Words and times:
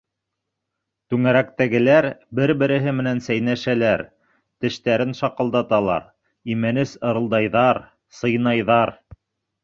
Түңәрәктәгеләр 1.13 2.05
бер-береһе 2.39 2.93
менән 2.99 3.19
сәйнәшәләр, 3.25 4.03
тештәрен 4.65 5.11
шаҡылдаталар, 5.19 6.07
имәнес 6.55 6.95
ырылдайҙар, 7.11 7.81
сыйнайҙар... 8.21 8.95